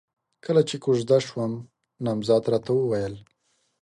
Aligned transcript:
کله 0.45 0.61
چې 0.69 0.75
کوژده 0.83 1.17
شوم، 1.27 1.51
نامزد 2.05 2.43
راته 2.53 2.71
وويل: 2.75 3.15